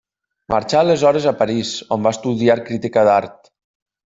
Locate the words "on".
1.97-2.09